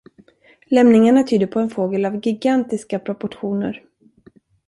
Lämningarna 0.67 1.23
tyder 1.23 1.47
på 1.47 1.59
en 1.59 1.69
fågel 1.69 2.05
av 2.05 2.19
gigantiska 2.23 2.99
proportioner. 2.99 3.83